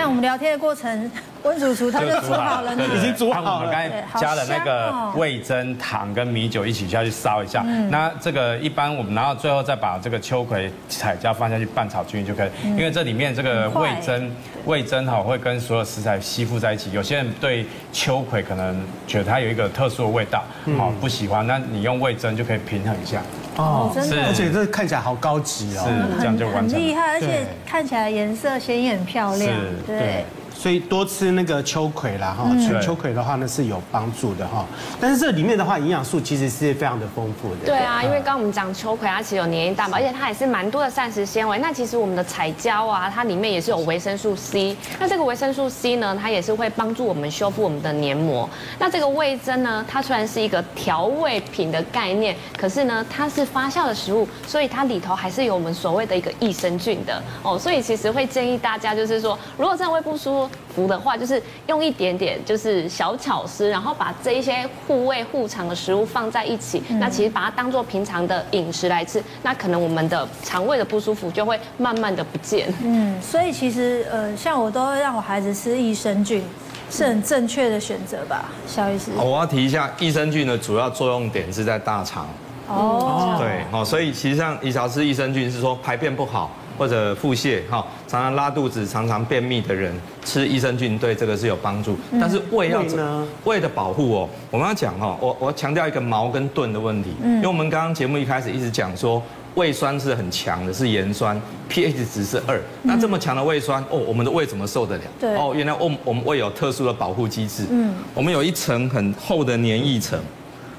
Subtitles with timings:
[0.00, 1.10] 看我们聊天的过程，
[1.42, 3.54] 温主厨他就煮好了，已经煮好了。
[3.54, 7.62] 我们刚才加了那个味噌、糖跟米酒一起下去烧一下。
[7.90, 12.50] 那这个一般我们然后最后再把这个秋葵、彩椒放下去拌炒均匀就可以。
[12.64, 14.30] 因为这里面这个味噌，
[14.66, 16.92] 味噌哈会跟所有食材吸附在一起。
[16.92, 20.44] 有些人对秋葵可能觉得它有一个特殊的味道，
[20.76, 23.22] 好不喜欢，那你用味噌就可以平衡一下。
[23.56, 26.78] 哦，真的，而且这看起来好高级哦，是这样就完成。
[26.78, 29.50] 很厉害，而且看起来颜色鲜艳漂亮。
[29.86, 30.24] 对。
[30.60, 34.66] 所以多吃那个秋葵啦，哈，吃秋葵的话呢是有帮助的哈。
[35.00, 37.64] 但是这里面的话，营养素其实是非常的丰富的。
[37.64, 41.56] 对啊，因为刚刚我们讲秋葵，它其实有黏液蛋白，而且它也是蛮多的膳食纤维。
[41.60, 44.76] 那其实我们的彩椒啊，它里面也是有维生素 C。
[44.98, 48.46] 那这个维生素 C 呢，它也是会帮助我们修复我们的黏膜。
[48.78, 57.58] 那这个味增呢，它虽然是一个调味品的概念，可是呢，它是发酵的食物，所以它里头还是有我们所谓的一个益生菌的哦。
[57.58, 60.49] 所以其实会建议大家，就是说，如果真的胃不舒服。
[60.74, 72.72] 服的话，就是用一点点，就是小巧思，然后把这一些护胃护肠的食物放在一起，那其实把它当做平常的饮食来吃，那可能我们的肠胃的不舒服就会慢慢的不见。
[72.82, 76.42] 嗯，所以其实呃，像我都会让我孩子吃益生菌，
[76.90, 79.10] 是很正确的选择吧，萧医师。
[79.16, 82.28] 我要提一下，益生菌的主要作用点是在大肠。
[82.68, 83.36] 哦。
[83.38, 86.50] 对，好，所以其实像，你少吃益生菌是说排便不好。
[86.80, 89.92] 或者腹泻哈，常常拉肚子、常常便秘的人
[90.24, 91.94] 吃益生菌对这个是有帮助。
[92.18, 93.28] 但是胃要呢？
[93.44, 97.10] 胃的保护哦，我们要讲哈，我我强调一个矛跟盾的问题。
[97.22, 99.22] 因为我们刚刚节目一开始一直讲说，
[99.56, 102.58] 胃酸是很强的，是盐酸，pH 值是二。
[102.82, 105.02] 那这么强的胃酸哦，我们的胃怎么受得了？
[105.20, 107.66] 对哦，原来我我们胃有特殊的保护机制。
[107.68, 110.18] 嗯，我们有一层很厚的黏液层。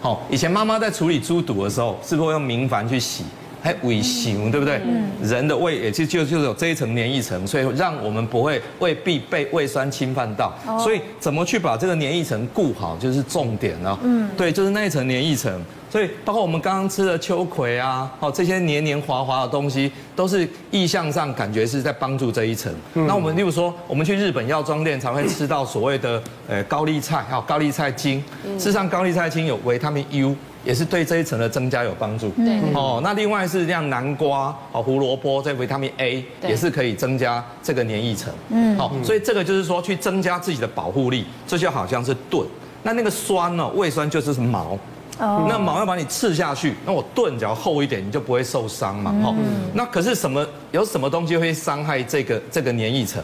[0.00, 3.22] 好，以前妈妈在处理猪肚的时候，是不是会用明矾去洗？
[3.64, 4.78] 还胃行，对不对？
[4.84, 10.52] 嗯，人的胃也就就就是有这一层黏液层，所以让我们不会胃壁被胃酸侵犯到。
[10.78, 13.98] 所以怎么去把这个黏液层顾好，就是重点了。
[14.02, 15.50] 嗯，对，就是那一层黏液层。
[15.90, 22.70] 所以包括我们刚刚吃的秋葵啊，哦，这些黏黏滑滑的东西，都是意向上感觉是在帮助这一层。
[22.92, 28.22] 那我们例如说，我们去日本药妆店才会吃到所谓的呃高丽菜，还有高丽菜精。
[28.58, 30.36] 事实上，高丽菜精有维他命 U。
[30.64, 32.30] 也是对这一层的增加有帮助。
[32.30, 32.58] 对。
[32.72, 38.32] 哦，那另外是像南瓜、哦胡萝卜，这维他命 A 也是可以增加这个黏液层。
[38.48, 38.76] 嗯。
[38.78, 42.46] 好，所以这个就是说去增加自己的保护力，这就好像是盾。
[42.82, 43.68] 那那个酸呢？
[43.74, 44.78] 胃酸就是毛。
[45.18, 45.46] 哦。
[45.48, 49.14] 那毛要把你刺下去，那我盾只要厚一点，你就不会受伤嘛。
[49.22, 49.34] 哦。
[49.74, 50.46] 那可是什么？
[50.72, 53.22] 有什么东西会伤害这个这个黏液层？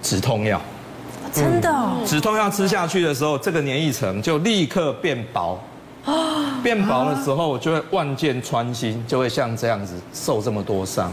[0.00, 0.60] 止痛药。
[1.32, 1.72] 真的。
[2.06, 5.62] 止痛药吃下去的时候，这个黏液层就立刻变薄。
[6.62, 11.12] 变薄的时候，就会万箭穿心，就会像这样子受这么多伤。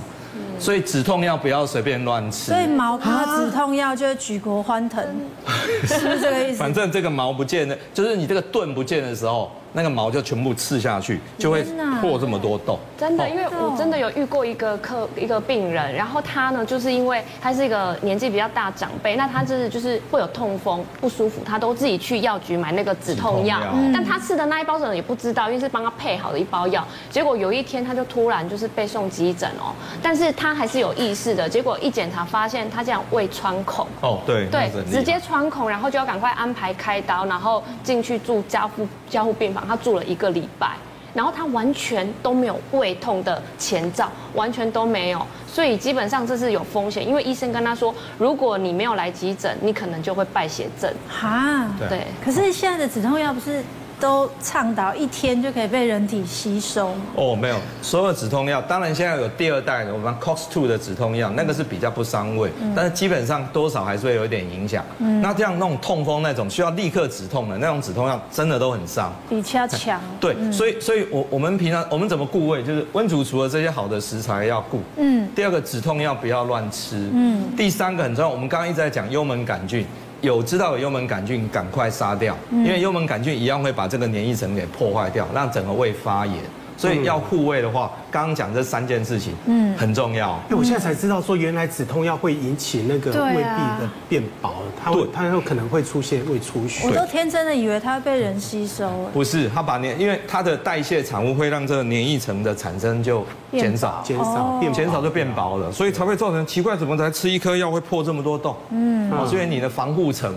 [0.59, 2.51] 所以止痛药不要随便乱吃。
[2.51, 5.03] 所以毛怕止痛药就是举国欢腾，
[5.85, 6.57] 是不是这个意思？
[6.57, 9.51] 反正这个毛不见了，就是你这个盾不见的时候。
[9.77, 11.63] 那个毛就全部刺下去，就会
[12.01, 12.79] 破这么多洞。
[12.97, 23.61] 真的，因为我真的有遇过一个客一个病人，然后他呢，就是因为他是一个年纪比较大长辈，那他就是就是会有痛风不舒服，他都自己去药局买那个止痛药，
[23.93, 26.83] 但他吃的那一包可能也不知道，因为是帮他配好的一包药。
[27.11, 29.69] 结果有一天他就突然就是被送急诊哦，
[30.01, 31.47] 但是他还是有意识的。
[31.47, 39.66] 结果一检查发现他这样胃穿孔哦，对对，直接穿孔，然后就要赶快安排开刀，然后进去住加护加护病房。
[39.67, 40.77] 他住了一个礼拜，
[41.13, 50.91] 然后他完全都没有胃痛的前兆，完全都没有，所以基本上这是有风险，因为医生跟他说，如果你没有来急诊，你可能就会败血症。
[51.07, 52.07] 哈，对。
[52.23, 53.63] 可是现在的止痛药不是？
[53.99, 56.93] 都倡导一天就可以被人体吸收。
[57.15, 64.83] 哦，没有，所有止痛药，当然现在有第二代的，我们 COX two 的止痛药，那个是比较不伤胃，但是基本上多少还是会有一点影响。
[65.21, 69.99] 那这样那种痛风那种需要立刻止痛的那种止痛药，真的都很伤，比较强。
[70.19, 79.85] 对，所以所以我我们平常我们怎么顾胃，就是温主除了这些好的食材要顾，嗯，第二个止痛药不要乱吃，嗯，第三个很重要，我们刚刚一直在讲幽门杆菌。
[80.21, 86.35] 有知道有幽门杆菌，赶快杀掉，因为幽门杆菌一样会把这个黏液层给破坏掉，让整个胃发炎。
[86.77, 90.39] 所以要护胃的话，刚刚讲这三件事情，嗯，很重要。
[90.49, 96.87] 因为，我现在才知道说，原来止痛药会引起那个胃壁的变薄，它会，它有可能会出现胃出血。
[96.87, 98.89] 我都天真的以为它会被人吸收。
[99.11, 108.55] 不是，它把黏，因为它的代谢产物会让这个黏液层的产生就减少，减少，变减少就变薄了，所以才会造成奇怪，怎么才吃一颗药会破这么多洞？
[108.69, 110.33] 嗯，哦，所以你的防护层，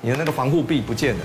[0.00, 1.20] 你的那个防护壁不见了。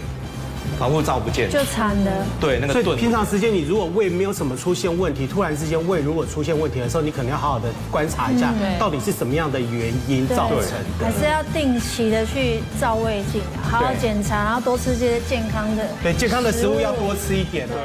[0.80, 2.26] 防护罩不见，就惨了。
[2.40, 2.86] 对，那个盾。
[2.86, 10.58] 所以平常时间你如果胃没有什么出现问题，突然之间胃如果出现问题的时候，你可能要好好的观察一下，到底是什么样的原因造成
[10.98, 11.06] 的。
[11.06, 15.86] 还是要定期的去照胃镜，好好检查，然后多吃这些健康的。
[16.02, 17.68] 对，健康的食物要多吃一点。
[17.68, 17.76] 对。